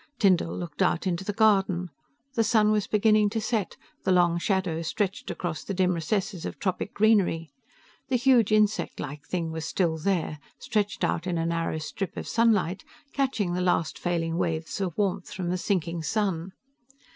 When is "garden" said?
1.31-1.91